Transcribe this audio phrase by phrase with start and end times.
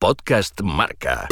[0.00, 1.28] Podcast Marca.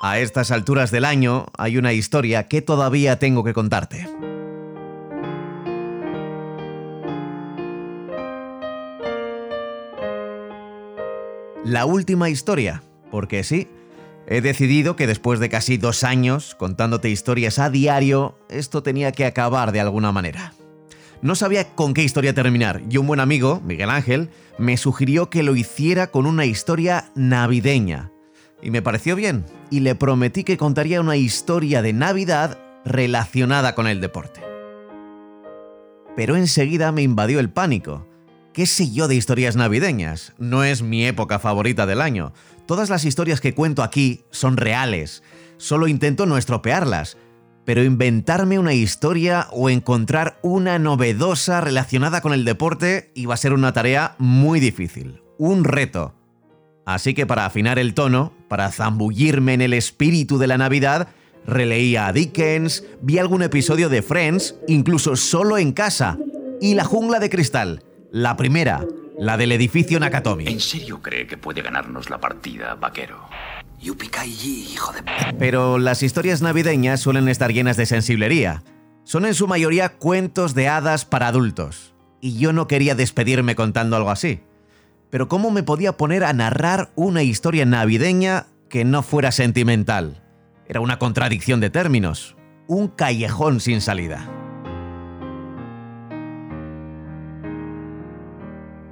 [0.00, 4.06] A estas alturas del año hay una historia que todavía tengo que contarte.
[11.64, 13.66] La última historia, porque sí,
[14.28, 19.26] he decidido que después de casi dos años contándote historias a diario, esto tenía que
[19.26, 20.52] acabar de alguna manera.
[21.20, 25.42] No sabía con qué historia terminar y un buen amigo, Miguel Ángel, me sugirió que
[25.42, 28.12] lo hiciera con una historia navideña.
[28.62, 33.88] Y me pareció bien, y le prometí que contaría una historia de Navidad relacionada con
[33.88, 34.40] el deporte.
[36.16, 38.06] Pero enseguida me invadió el pánico.
[38.52, 40.34] ¿Qué sé yo de historias navideñas?
[40.38, 42.32] No es mi época favorita del año.
[42.66, 45.22] Todas las historias que cuento aquí son reales.
[45.56, 47.16] Solo intento no estropearlas
[47.68, 53.52] pero inventarme una historia o encontrar una novedosa relacionada con el deporte iba a ser
[53.52, 56.14] una tarea muy difícil, un reto.
[56.86, 61.08] Así que para afinar el tono, para zambullirme en el espíritu de la Navidad,
[61.46, 66.16] releía a Dickens, vi algún episodio de Friends, incluso solo en casa,
[66.62, 68.82] y La jungla de cristal, la primera,
[69.18, 70.46] la del edificio Nakatomi.
[70.46, 73.28] ¿En serio cree que puede ganarnos la partida, vaquero?
[73.80, 75.02] Hijo de...
[75.38, 78.62] Pero las historias navideñas suelen estar llenas de sensiblería.
[79.04, 81.94] Son en su mayoría cuentos de hadas para adultos.
[82.20, 84.40] Y yo no quería despedirme contando algo así.
[85.10, 90.22] Pero ¿cómo me podía poner a narrar una historia navideña que no fuera sentimental?
[90.66, 92.36] Era una contradicción de términos.
[92.66, 94.37] Un callejón sin salida.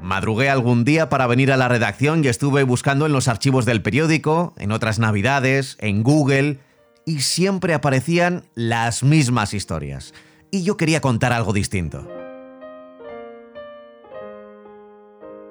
[0.07, 3.83] Madrugué algún día para venir a la redacción y estuve buscando en los archivos del
[3.83, 6.61] periódico, en otras navidades, en Google,
[7.05, 10.15] y siempre aparecían las mismas historias.
[10.53, 12.09] Y yo quería contar algo distinto.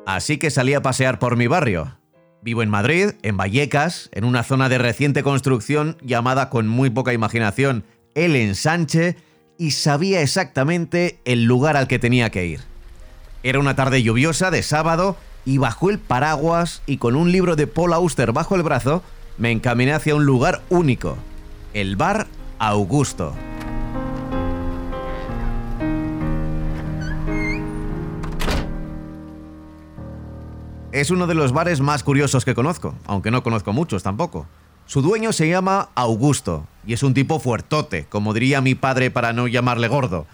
[0.05, 1.97] Así que salí a pasear por mi barrio.
[2.41, 7.11] Vivo en Madrid, en Vallecas, en una zona de reciente construcción llamada con muy poca
[7.11, 9.17] imaginación El Ensanche,
[9.57, 12.74] y sabía exactamente el lugar al que tenía que ir.
[13.45, 17.67] Era una tarde lluviosa de sábado y bajo el paraguas y con un libro de
[17.67, 19.03] Paul Auster bajo el brazo,
[19.37, 21.15] me encaminé hacia un lugar único,
[21.75, 22.25] el bar
[22.57, 23.35] Augusto.
[30.91, 34.47] Es uno de los bares más curiosos que conozco, aunque no conozco muchos tampoco.
[34.87, 39.33] Su dueño se llama Augusto y es un tipo fuertote, como diría mi padre para
[39.33, 40.25] no llamarle gordo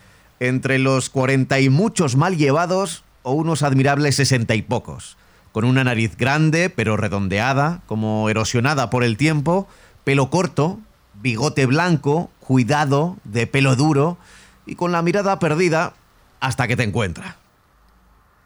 [0.41, 5.15] entre los cuarenta y muchos mal llevados o unos admirables sesenta y pocos,
[5.51, 9.67] con una nariz grande pero redondeada, como erosionada por el tiempo,
[10.03, 10.79] pelo corto,
[11.21, 14.17] bigote blanco, cuidado, de pelo duro
[14.65, 15.93] y con la mirada perdida
[16.39, 17.37] hasta que te encuentra.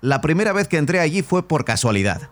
[0.02, 2.30] La primera vez que entré allí fue por casualidad.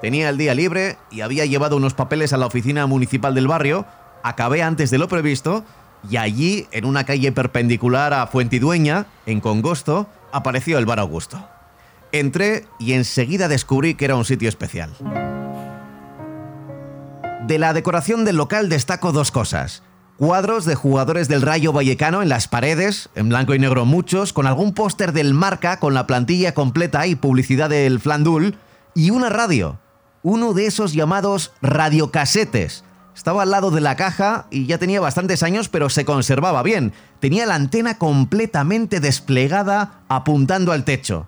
[0.00, 3.86] Tenía el día libre y había llevado unos papeles a la oficina municipal del barrio,
[4.24, 5.64] acabé antes de lo previsto
[6.10, 11.48] y allí, en una calle perpendicular a Fuentidueña, en Congosto, apareció el Bar Augusto.
[12.12, 14.90] Entré y enseguida descubrí que era un sitio especial.
[17.46, 19.82] De la decoración del local destaco dos cosas.
[20.16, 24.46] Cuadros de jugadores del Rayo Vallecano en las paredes, en blanco y negro muchos, con
[24.46, 28.56] algún póster del marca con la plantilla completa y publicidad del Flandul,
[28.94, 29.80] y una radio,
[30.22, 35.42] uno de esos llamados radiocasetes, estaba al lado de la caja y ya tenía bastantes
[35.42, 36.92] años, pero se conservaba bien.
[37.20, 41.26] Tenía la antena completamente desplegada apuntando al techo.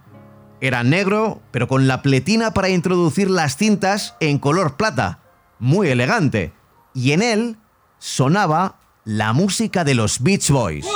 [0.61, 5.21] Era negro, pero con la pletina para introducir las cintas en color plata.
[5.59, 6.53] Muy elegante.
[6.95, 7.57] Y en él
[7.99, 10.87] sonaba la música de los Beach Boys.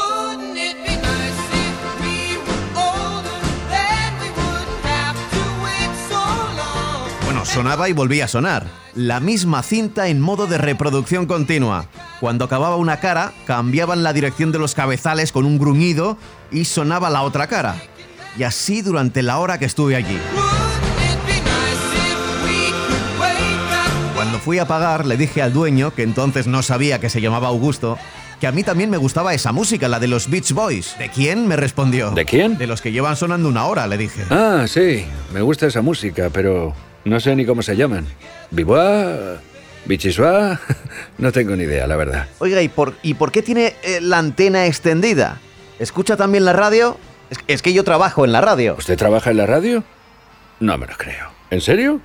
[7.53, 8.67] Sonaba y volvía a sonar.
[8.95, 11.87] La misma cinta en modo de reproducción continua.
[12.21, 16.17] Cuando acababa una cara, cambiaban la dirección de los cabezales con un gruñido
[16.53, 17.77] y sonaba la otra cara.
[18.39, 20.19] Y así durante la hora que estuve allí.
[24.15, 27.49] Cuando fui a pagar, le dije al dueño, que entonces no sabía que se llamaba
[27.49, 27.99] Augusto,
[28.39, 30.97] que a mí también me gustaba esa música, la de los Beach Boys.
[30.99, 31.49] ¿De quién?
[31.49, 32.13] me respondió.
[32.13, 32.59] ¿De quién?
[32.59, 34.25] De los que llevan sonando una hora, le dije.
[34.31, 36.75] Ah, sí, me gusta esa música, pero
[37.05, 38.07] no sé ni cómo se llaman.
[38.51, 39.39] ¿Bibois?
[39.87, 40.61] ¿Bichisua?
[41.19, 42.29] No tengo ni idea, la verdad.
[42.39, 45.39] Oiga, ¿y por, ¿y por qué tiene eh, la antena extendida?
[45.79, 46.97] ¿Escucha también la radio?
[47.29, 48.75] Es, es, que yo trabajo en la radio.
[48.79, 49.85] ¿Usted trabaja en la radio?
[50.61, 51.29] No me lo creo.
[51.51, 52.01] ¿En serio?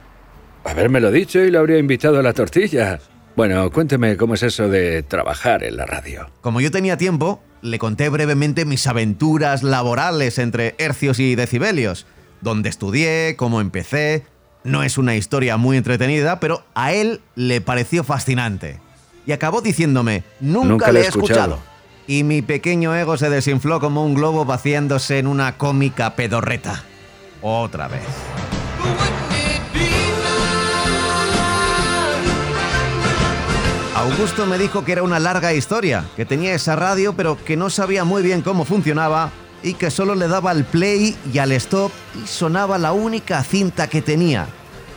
[0.66, 3.00] Habérmelo dicho y lo habría invitado a la tortilla.
[3.36, 6.30] Bueno, cuénteme cómo es eso de trabajar en la radio.
[6.42, 12.06] Como yo tenía tiempo, le conté brevemente mis aventuras laborales entre hercios y decibelios,
[12.42, 14.24] dónde estudié, cómo empecé,
[14.66, 18.80] No es una historia muy entretenida, pero a él le pareció fascinante.
[19.28, 21.60] Y acabó diciéndome, nunca, le he escuchado.
[22.08, 26.84] Y mi pequeño ego se desinfló como un globo vaciándose en una cómica pedorreta.
[27.44, 28.02] Otra vez.
[33.96, 37.70] Augusto me dijo que era una larga historia, que tenía esa radio pero que no
[37.70, 39.32] sabía muy bien cómo funcionaba
[39.66, 41.92] y que solo le daba al play y al stop
[42.24, 44.46] y sonaba la única cinta que tenía.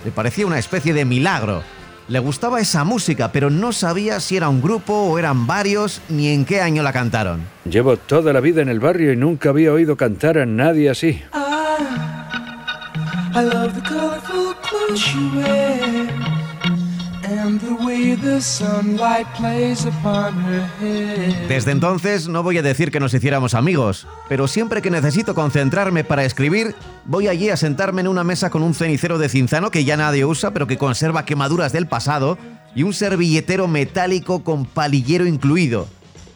[0.04, 1.62] Le parecía una especie de milagro.
[2.06, 6.28] Le gustaba esa música, pero no sabía si era un grupo o eran varios ni
[6.28, 7.40] en qué año la cantaron.
[7.64, 11.22] Llevo toda la vida en el barrio y nunca había oído cantar a nadie así.
[21.48, 26.04] Desde entonces no voy a decir que nos hiciéramos amigos, pero siempre que necesito concentrarme
[26.04, 26.74] para escribir,
[27.06, 30.24] voy allí a sentarme en una mesa con un cenicero de cinzano que ya nadie
[30.24, 32.36] usa pero que conserva quemaduras del pasado
[32.74, 35.88] y un servilletero metálico con palillero incluido,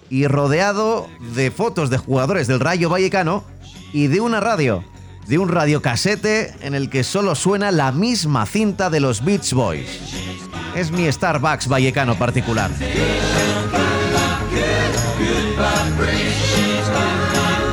[0.09, 3.45] y rodeado de fotos de jugadores del Rayo Vallecano
[3.93, 4.83] y de una radio,
[5.27, 10.32] de un radiocasete en el que solo suena la misma cinta de los Beach Boys
[10.75, 12.71] es mi Starbucks vallecano particular.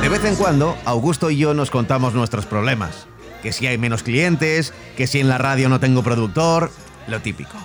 [0.00, 3.06] De vez en cuando, Augusto y yo nos contamos nuestros problemas.
[3.42, 6.70] Que si hay menos clientes, que si en la radio no tengo productor,
[7.06, 7.56] lo típico.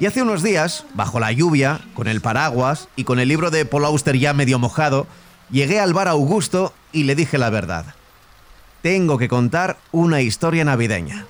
[0.00, 3.64] Y hace unos días, bajo la lluvia, con el paraguas y con el libro de
[3.64, 5.06] Paul Auster ya medio mojado,
[5.50, 7.94] llegué al bar Augusto y le dije la verdad.
[8.80, 11.26] Tengo que contar una historia navideña.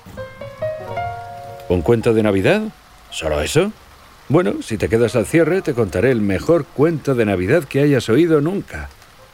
[1.69, 2.63] ¿Un cuento de Navidad?
[3.13, 3.71] ¿Solo eso?
[4.27, 8.09] Bueno, si te quedas al cierre, te contaré el mejor cuento de Navidad que hayas
[8.09, 8.89] oído nunca.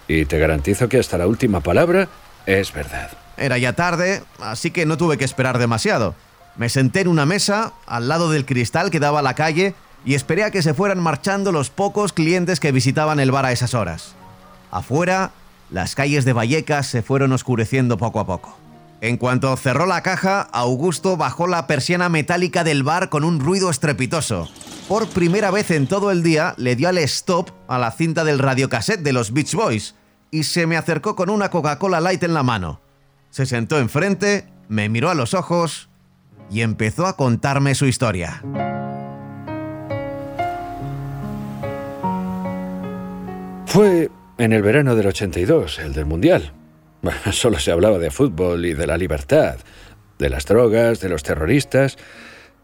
[0.08, 2.10] Y te garantizo que hasta la última palabra
[2.46, 3.10] es verdad.
[3.38, 6.14] Era ya tarde, así que no tuve que esperar demasiado.
[6.58, 10.16] Me senté en una mesa, al lado del cristal que daba a la calle, y
[10.16, 13.74] esperé a que se fueran marchando los pocos clientes que visitaban el bar a esas
[13.74, 14.14] horas.
[14.72, 15.32] Afuera,
[15.72, 18.58] las calles de Vallecas se fueron oscureciendo poco a poco.
[19.02, 23.70] En cuanto cerró la caja, Augusto bajó la persiana metálica del bar con un ruido
[23.70, 24.50] estrepitoso.
[24.90, 28.40] Por primera vez en todo el día le dio al stop a la cinta del
[28.40, 29.96] radiocassette de los Beach Boys
[30.32, 32.82] y se me acercó con una Coca-Cola Light en la mano.
[33.30, 35.90] Se sentó enfrente, me miró a los ojos
[36.52, 38.44] y empezó a contarme su historia.
[43.66, 46.54] Fue en el verano del 82, el del Mundial.
[47.32, 49.58] Solo se hablaba de fútbol y de la libertad,
[50.18, 51.98] de las drogas, de los terroristas.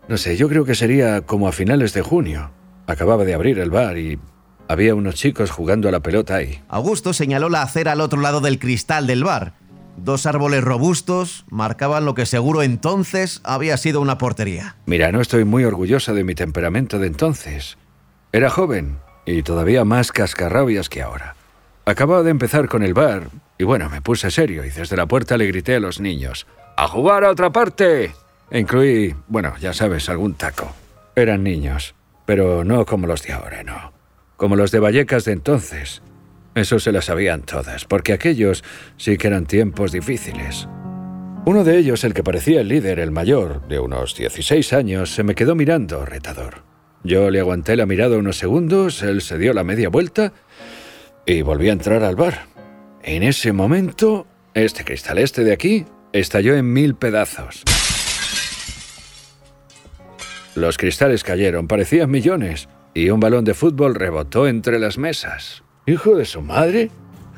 [0.07, 2.51] No sé, yo creo que sería como a finales de junio.
[2.87, 4.19] Acababa de abrir el bar y
[4.67, 6.61] había unos chicos jugando a la pelota ahí.
[6.67, 9.53] Augusto señaló la acera al otro lado del cristal del bar.
[9.97, 14.75] Dos árboles robustos marcaban lo que seguro entonces había sido una portería.
[14.85, 17.77] Mira, no estoy muy orgullosa de mi temperamento de entonces.
[18.33, 21.35] Era joven y todavía más cascarrabias que ahora.
[21.87, 23.29] Acababa de empezar con el bar,
[23.59, 26.47] y bueno, me puse serio y desde la puerta le grité a los niños,
[26.77, 28.11] ¡A jugar a otra parte!
[28.51, 30.73] Incluí, bueno, ya sabes, algún taco.
[31.15, 31.93] Eran niños,
[32.25, 33.93] pero no como los de ahora, no.
[34.35, 36.01] Como los de Vallecas de entonces.
[36.55, 38.63] Eso se las sabían todas, porque aquellos
[38.97, 40.67] sí que eran tiempos difíciles.
[41.45, 45.23] Uno de ellos, el que parecía el líder, el mayor, de unos 16 años, se
[45.23, 46.63] me quedó mirando retador.
[47.03, 50.33] Yo le aguanté la mirada unos segundos, él se dio la media vuelta
[51.25, 52.45] y volví a entrar al bar.
[53.01, 57.63] En ese momento, este cristal este de aquí estalló en mil pedazos.
[60.55, 65.63] Los cristales cayeron, parecían millones, y un balón de fútbol rebotó entre las mesas.
[65.85, 66.89] ¿Hijo de su madre?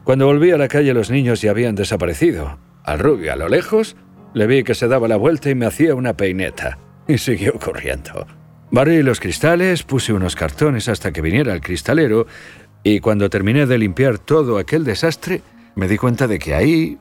[0.03, 2.59] Cuando volví a la calle los niños ya habían desaparecido.
[2.83, 3.97] Al rubio a lo lejos
[4.33, 6.77] le vi que se daba la vuelta y me hacía una peineta.
[7.07, 8.27] Y siguió corriendo.
[8.69, 12.27] Barrí los cristales, puse unos cartones hasta que viniera el cristalero
[12.89, 15.41] y cuando terminé de limpiar todo aquel desastre,
[15.75, 16.97] me di cuenta de que ahí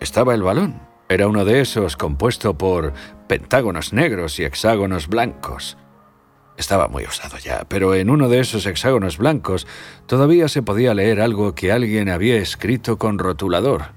[0.00, 0.80] estaba el balón.
[1.08, 2.92] Era uno de esos compuesto por
[3.28, 5.78] pentágonos negros y hexágonos blancos.
[6.56, 9.68] Estaba muy usado ya, pero en uno de esos hexágonos blancos
[10.06, 13.92] todavía se podía leer algo que alguien había escrito con rotulador.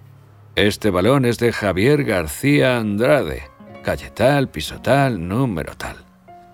[0.56, 3.50] Este balón es de Javier García Andrade,
[3.84, 6.06] calle tal, piso tal, número tal.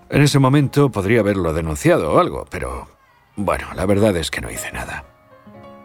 [0.08, 2.97] En ese momento podría haberlo denunciado o algo, pero
[3.38, 5.04] bueno, la verdad es que no hice nada.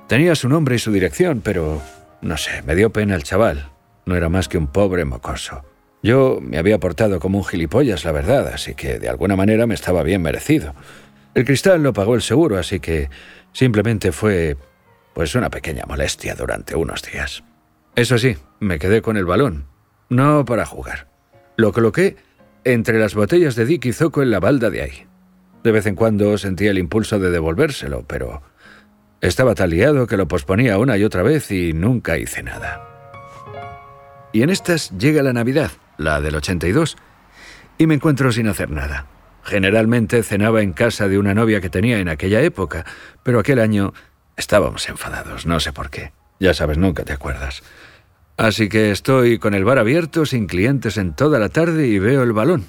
[0.07, 1.81] Tenía su nombre y su dirección, pero
[2.22, 3.69] no sé, me dio pena el chaval.
[4.05, 5.63] No era más que un pobre mocoso.
[6.01, 9.75] Yo me había portado como un gilipollas, la verdad, así que de alguna manera me
[9.75, 10.74] estaba bien merecido.
[11.36, 13.10] El cristal lo pagó el seguro, así que
[13.53, 14.57] simplemente fue
[15.13, 17.43] pues una pequeña molestia durante unos días.
[17.95, 19.67] Eso sí, me quedé con el balón,
[20.10, 21.07] no para jugar.
[21.55, 22.17] Lo coloqué
[22.63, 25.07] entre las botellas de Dick y Zoco en la balda de ahí.
[25.63, 28.41] De vez en cuando sentía el impulso de devolvérselo, pero
[29.22, 32.82] estaba tan liado que lo posponía una y otra vez y nunca hice nada.
[34.34, 36.98] Y en estas llega la Navidad, la del 82,
[37.77, 39.08] y me encuentro sin hacer nada.
[39.43, 42.86] Generalmente cenaba en casa de una novia que tenía en aquella época,
[43.24, 43.93] pero aquel año
[44.36, 46.12] estábamos enfadados, no sé por qué.
[46.39, 47.63] Ya sabes, nunca te acuerdas.
[48.36, 52.24] Así que estoy con el bar abierto, sin clientes en toda la tarde y veo
[52.24, 52.65] el balón.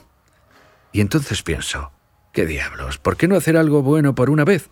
[0.92, 1.90] Y entonces pienso,
[2.34, 2.98] ¿qué diablos?
[2.98, 4.68] ¿Por qué no hacer algo bueno por una vez?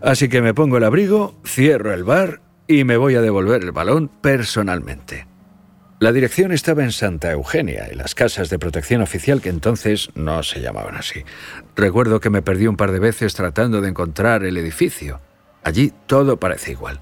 [0.00, 3.72] Así que me pongo el abrigo, cierro el bar y me voy a devolver el
[3.72, 5.26] balón personalmente.
[5.98, 10.42] La dirección estaba en Santa Eugenia, en las casas de protección oficial que entonces no
[10.42, 11.24] se llamaban así.
[11.76, 15.20] Recuerdo que me perdí un par de veces tratando de encontrar el edificio.
[15.62, 17.00] Allí todo parece igual.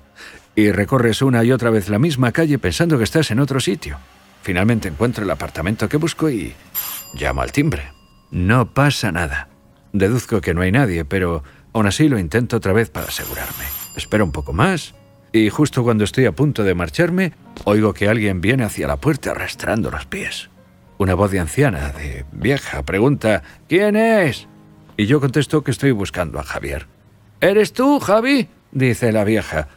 [0.56, 3.98] Y recorres una y otra vez la misma calle pensando que estás en otro sitio.
[4.42, 6.54] Finalmente encuentro el apartamento que busco y
[7.14, 7.92] llamo al timbre.
[8.32, 9.48] No pasa nada.
[9.92, 11.42] Deduzco que no hay nadie, pero
[11.73, 13.64] aún así lo intento otra vez para asegurarme.
[13.97, 14.95] Espero un poco más
[15.33, 17.33] y justo cuando estoy a punto de marcharme,
[17.64, 20.50] oigo que alguien viene hacia la puerta arrastrando los pies.
[20.97, 24.49] Una voz de anciana, de vieja, pregunta, ¿quién es?
[24.97, 26.87] Y yo contesto que estoy buscando a Javier.
[27.40, 28.49] ¿Eres tú, Javi?
[28.73, 29.68] dice la vieja.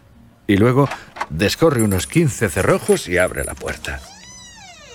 [0.47, 0.89] Y luego
[1.29, 3.99] descorre unos 15 cerrojos y abre la puerta.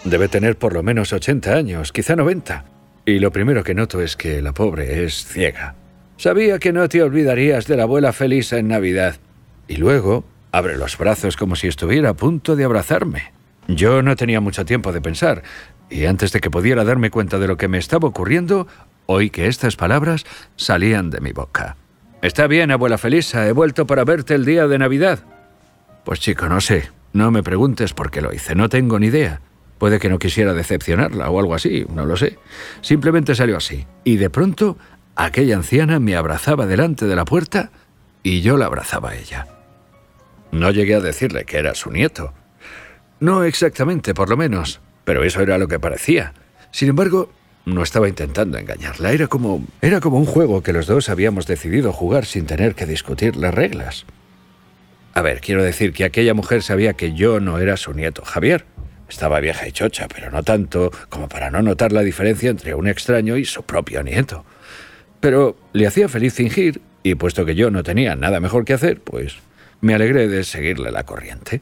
[0.04, 2.64] Debe tener por lo menos 80 años, quizá 90.
[3.06, 5.74] Y lo primero que noto es que la pobre es ciega.
[6.18, 9.16] Sabía que no te olvidarías de la abuela Felisa en Navidad.
[9.68, 10.24] Y luego
[10.56, 13.30] Abre los brazos como si estuviera a punto de abrazarme.
[13.68, 15.42] Yo no tenía mucho tiempo de pensar,
[15.90, 18.66] y antes de que pudiera darme cuenta de lo que me estaba ocurriendo,
[19.04, 20.24] oí que estas palabras
[20.56, 21.76] salían de mi boca.
[22.22, 25.18] Está bien, abuela Felisa, he vuelto para verte el día de Navidad.
[26.06, 29.42] Pues chico, no sé, no me preguntes por qué lo hice, no tengo ni idea.
[29.78, 32.38] Puede que no quisiera decepcionarla o algo así, no lo sé.
[32.80, 33.86] Simplemente salió así.
[34.04, 34.78] Y de pronto,
[35.14, 37.70] aquella anciana me abrazaba delante de la puerta
[38.22, 39.46] y yo la abrazaba a ella.
[40.52, 42.32] No llegué a decirle que era su nieto.
[43.20, 46.32] No exactamente, por lo menos, pero eso era lo que parecía.
[46.70, 47.30] Sin embargo,
[47.66, 51.92] no estaba intentando engañarla, era como era como un juego que los dos habíamos decidido
[51.92, 54.06] jugar sin tener que discutir las reglas.
[55.14, 58.66] A ver, quiero decir que aquella mujer sabía que yo no era su nieto Javier.
[59.08, 62.88] Estaba vieja y chocha, pero no tanto como para no notar la diferencia entre un
[62.88, 64.44] extraño y su propio nieto.
[65.20, 69.00] Pero le hacía feliz fingir, y puesto que yo no tenía nada mejor que hacer,
[69.00, 69.36] pues
[69.80, 71.60] me alegré de seguirle la corriente.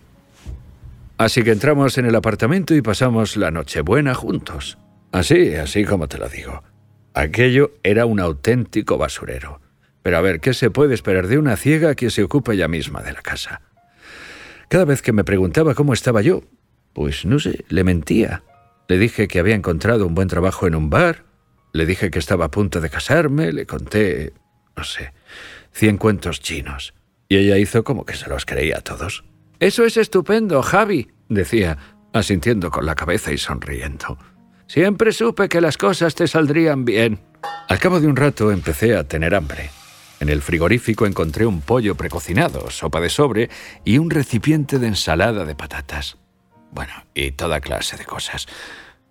[1.18, 4.78] Así que entramos en el apartamento y pasamos la Nochebuena juntos.
[5.12, 6.64] Así, así como te lo digo.
[7.14, 9.60] Aquello era un auténtico basurero.
[10.02, 13.02] Pero a ver, ¿qué se puede esperar de una ciega que se ocupa ella misma
[13.02, 13.62] de la casa?
[14.68, 16.42] Cada vez que me preguntaba cómo estaba yo,
[16.94, 18.42] pues no sé, le mentía.
[18.88, 21.24] Le dije que había encontrado un buen trabajo en un bar,
[21.72, 24.32] le dije que estaba a punto de casarme, le conté,
[24.76, 25.12] no sé,
[25.72, 26.94] cien cuentos chinos.
[27.28, 29.24] Y ella hizo como que se los creía a todos.
[29.58, 31.78] Eso es estupendo, Javi, decía,
[32.12, 34.18] asintiendo con la cabeza y sonriendo.
[34.66, 37.20] Siempre supe que las cosas te saldrían bien.
[37.68, 39.70] Al cabo de un rato empecé a tener hambre.
[40.20, 43.50] En el frigorífico encontré un pollo precocinado, sopa de sobre
[43.84, 46.18] y un recipiente de ensalada de patatas.
[46.74, 48.46] Bueno, y toda clase de cosas.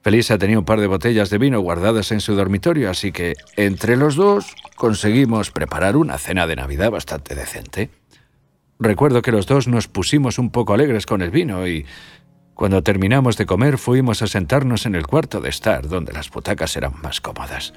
[0.02, 3.96] Felisa tenía un par de botellas de vino guardadas en su dormitorio, así que entre
[3.96, 7.90] los dos conseguimos preparar una cena de Navidad bastante decente.
[8.80, 11.86] Recuerdo que los dos nos pusimos un poco alegres con el vino y
[12.54, 16.76] cuando terminamos de comer fuimos a sentarnos en el cuarto de estar, donde las butacas
[16.76, 17.74] eran más cómodas.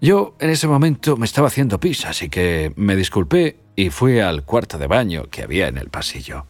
[0.00, 4.44] Yo en ese momento me estaba haciendo pis, así que me disculpé y fui al
[4.44, 6.46] cuarto de baño que había en el pasillo.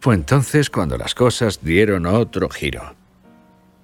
[0.00, 2.94] Fue entonces cuando las cosas dieron otro giro.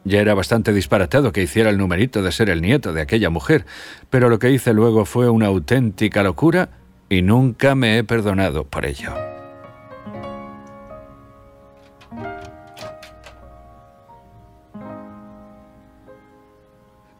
[0.05, 3.67] Ya era bastante disparatado que hiciera el numerito de ser el nieto de aquella mujer,
[4.09, 6.71] pero lo que hice luego fue una auténtica locura
[7.11, 9.13] y nunca me he perdonado por ello.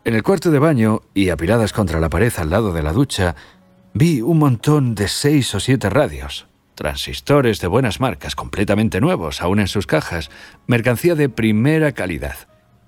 [0.05, 3.35] En el cuarto de baño y apiladas contra la pared al lado de la ducha,
[3.93, 6.47] vi un montón de seis o siete radios,
[6.77, 10.31] transistores de buenas marcas, completamente nuevos, aún en sus cajas,
[10.69, 12.37] mercancía de primera calidad.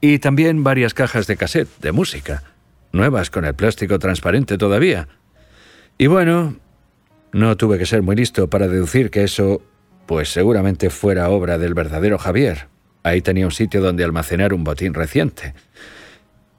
[0.00, 2.44] Y también varias cajas de cassette, de música,
[2.92, 5.08] nuevas con el plástico transparente todavía.
[5.96, 6.56] Y bueno,
[7.32, 9.62] no tuve que ser muy listo para deducir que eso,
[10.06, 12.68] pues seguramente fuera obra del verdadero Javier.
[13.02, 15.54] Ahí tenía un sitio donde almacenar un botín reciente.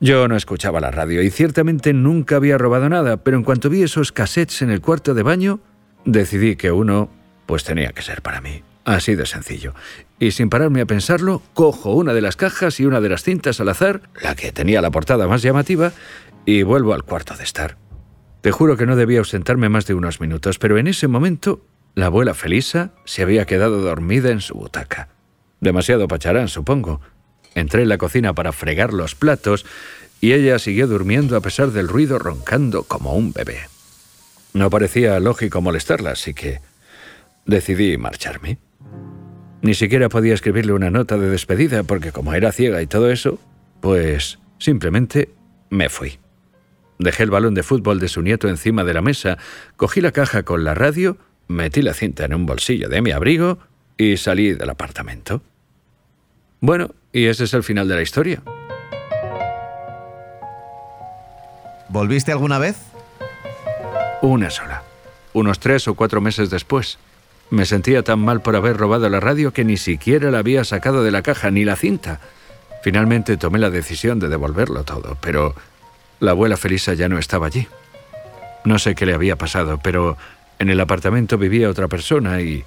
[0.01, 3.83] Yo no escuchaba la radio y ciertamente nunca había robado nada, pero en cuanto vi
[3.83, 5.59] esos cassettes en el cuarto de baño,
[6.05, 7.09] decidí que uno,
[7.49, 8.61] pues tenía que ser para mí.
[8.85, 9.73] Así de sencillo.
[10.19, 13.59] y sin pararme a pensarlo, cojo una de las cajas y una de las cintas
[13.59, 15.91] al azar, la que tenía la portada más llamativa,
[16.45, 17.75] y vuelvo al cuarto de estar.
[18.41, 21.65] Te juro que no debía ausentarme más de unos minutos, pero en ese momento
[21.95, 25.09] la abuela Felisa se había quedado dormida en su butaca.
[25.59, 27.01] Demasiado pacharán, supongo.
[27.55, 29.65] Entré en la cocina para fregar los platos
[30.21, 33.61] y ella siguió durmiendo a pesar del ruido roncando como un bebé.
[34.53, 36.68] No parecía lógico molestarla, así que
[37.49, 38.59] decidí marcharme.
[39.61, 43.39] Ni siquiera podía escribirle una nota de despedida porque como era ciega y todo eso,
[43.81, 45.29] pues simplemente
[45.69, 46.19] me fui.
[46.97, 49.37] Dejé el balón de fútbol de su nieto encima de la mesa,
[49.75, 53.59] cogí la caja con la radio, metí la cinta en un bolsillo de mi abrigo
[53.97, 55.41] y salí del apartamento.
[56.61, 58.41] Bueno, y ese es el final de la historia.
[61.89, 62.77] ¿Volviste alguna vez?
[64.21, 64.83] Una sola.
[65.33, 66.99] Unos tres o cuatro meses después.
[67.51, 71.03] Me sentía tan mal por haber robado la radio que ni siquiera la había sacado
[71.03, 72.19] de la caja ni la cinta.
[72.83, 75.55] Finalmente tomé la decisión de devolverlo todo, pero
[76.19, 77.67] la abuela Felisa ya no estaba allí.
[78.65, 80.17] No sé qué le había pasado, pero
[80.59, 82.63] en el apartamento vivía otra persona y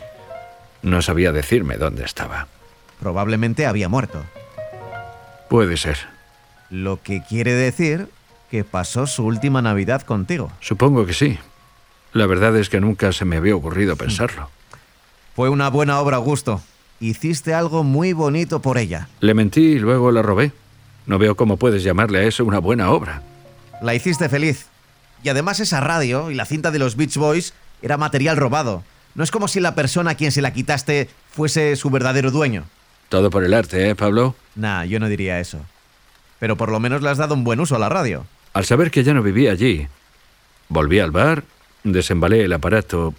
[0.82, 2.48] no sabía decirme dónde estaba.
[3.00, 4.24] Probablemente había muerto.
[5.48, 5.98] Puede ser.
[6.70, 8.08] Lo que quiere decir
[8.50, 10.50] que pasó su última Navidad contigo.
[10.60, 11.38] Supongo que sí.
[12.12, 14.50] La verdad es que nunca se me había ocurrido pensarlo.
[15.34, 16.60] Fue una buena obra, Augusto.
[17.00, 19.08] Hiciste algo muy bonito por ella.
[19.20, 20.52] Le mentí y luego la robé.
[21.06, 23.22] No veo cómo puedes llamarle a eso una buena obra.
[23.80, 24.66] La hiciste feliz.
[25.24, 28.84] Y además esa radio y la cinta de los Beach Boys era material robado.
[29.14, 32.64] No es como si la persona a quien se la quitaste fuese su verdadero dueño.
[33.08, 34.34] Todo por el arte, ¿eh, Pablo?
[34.54, 35.58] Nah, yo no diría eso.
[36.38, 38.26] Pero por lo menos le has dado un buen uso a la radio.
[38.52, 39.88] Al saber que ya no vivía allí,
[40.68, 41.44] volví al bar,
[41.84, 43.14] desembalé el aparato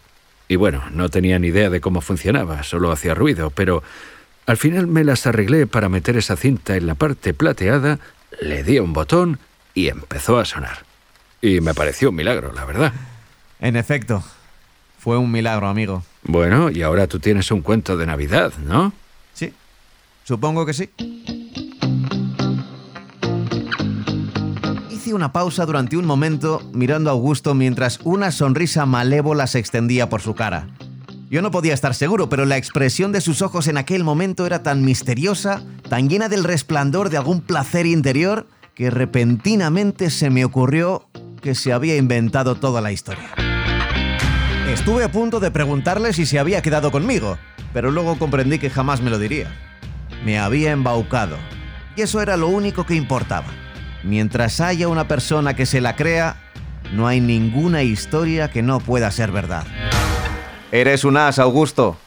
[0.48, 3.84] y bueno, no tenía ni idea de cómo funcionaba, solo hacía ruido, pero
[4.46, 8.00] al final me las arreglé para meter esa cinta en la parte plateada,
[8.42, 9.40] le di un botón
[9.74, 10.86] y empezó a sonar.
[11.42, 12.94] Y me pareció un milagro, la verdad.
[13.60, 14.24] En efecto,
[15.00, 16.04] fue un milagro, amigo.
[16.24, 18.94] Bueno, y ahora tú tienes un cuento de Navidad, ¿no?
[19.34, 19.54] Sí,
[20.24, 20.90] supongo que sí.
[25.14, 30.22] Una pausa durante un momento mirando a Augusto mientras una sonrisa malévola se extendía por
[30.22, 30.70] su cara.
[31.30, 34.64] Yo no podía estar seguro, pero la expresión de sus ojos en aquel momento era
[34.64, 41.08] tan misteriosa, tan llena del resplandor de algún placer interior, que repentinamente se me ocurrió
[41.44, 43.30] que se había inventado toda la historia.
[44.68, 47.38] Estuve a punto de preguntarle si se había quedado conmigo,
[47.72, 49.52] pero luego comprendí que jamás me lo diría.
[50.26, 51.38] Me había embaucado,
[51.96, 53.63] y eso era lo único que importaba.
[54.04, 56.36] Mientras haya una persona que se la crea,
[56.94, 59.66] no hay ninguna historia que no pueda ser verdad.
[60.72, 61.98] Eres un as, Augusto.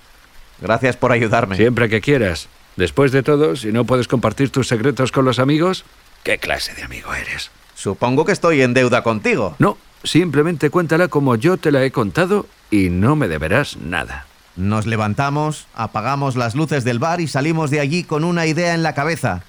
[0.61, 1.57] Gracias por ayudarme.
[1.57, 2.49] Siempre que quieras.
[2.77, 5.85] Después de todo, si no puedes compartir tus secretos con los amigos,
[6.23, 7.51] ¿qué clase de amigo eres?
[7.75, 9.55] Supongo que estoy en deuda contigo.
[9.59, 14.27] No, simplemente cuéntala como yo te la he contado y no me deberás nada.
[14.57, 18.83] Nos levantamos, apagamos las luces del bar y salimos de allí con una idea en
[18.83, 19.43] la cabeza.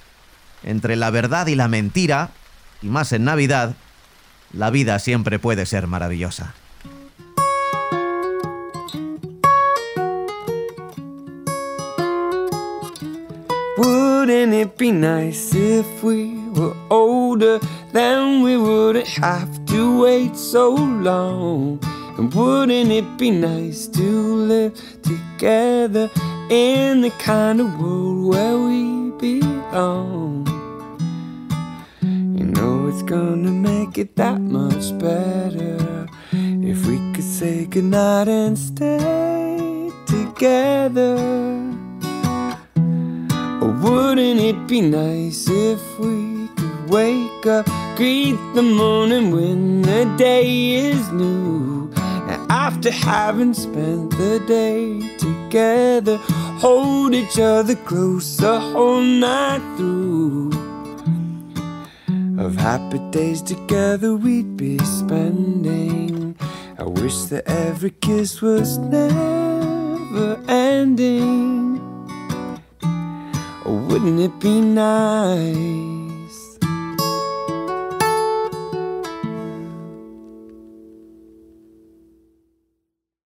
[0.64, 2.32] Entre la verdad y la mentira,
[2.82, 3.76] y más en Navidad,
[4.54, 6.54] la vida siempre puede ser maravillosa.
[13.78, 17.60] Wouldn't it be nice if we were older?
[17.94, 21.80] Then we wouldn't have to wait so long.
[22.18, 26.10] And wouldn't it be nice to live together
[26.50, 30.37] in the kind of world where we belong?
[33.08, 41.16] Gonna make it that much better if we could say goodnight and stay together.
[43.62, 47.66] Or wouldn't it be nice if we could wake up,
[47.96, 51.90] greet the morning when the day is new?
[51.96, 56.18] And after having spent the day together,
[56.60, 60.57] hold each other close the whole night through.
[62.58, 66.36] Happy days together we'd be spending.
[66.78, 71.80] I wish that every kiss was never ending.
[73.66, 75.97] Or wouldn't it be nice